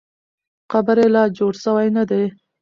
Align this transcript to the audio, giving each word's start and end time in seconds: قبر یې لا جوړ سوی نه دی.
قبر 0.71 0.97
یې 1.03 1.07
لا 1.15 1.23
جوړ 1.37 1.53
سوی 1.63 1.87
نه 1.97 2.03
دی. 2.09 2.23